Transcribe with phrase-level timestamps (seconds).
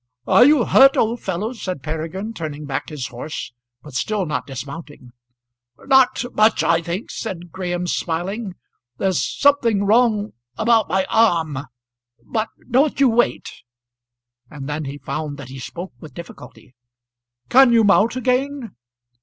[0.25, 3.53] "Are you hurt, old fellow?" said Peregrine, turning back his horse,
[3.83, 5.11] but still not dismounting.
[5.77, 8.55] "Not much, I think," said Graham, smiling.
[8.97, 11.67] "There's something wrong about my arm,
[12.23, 13.61] but don't you wait."
[14.49, 16.73] And then he found that he spoke with difficulty.
[17.49, 18.75] "Can you mount again?"